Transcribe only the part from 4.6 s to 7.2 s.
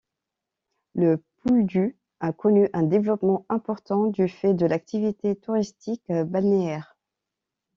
l'activité touristique balnéaire.